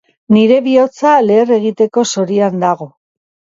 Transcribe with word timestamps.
Nire 0.37 0.55
bihotza 0.67 1.11
leher 1.27 1.53
egiteko 1.59 2.07
zorian 2.15 2.61
dago. 2.67 2.91